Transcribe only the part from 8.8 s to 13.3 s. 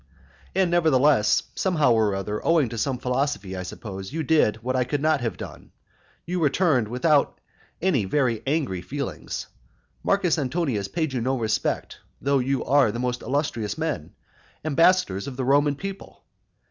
feelings. Marcus Antonius paid you no respect, though you were most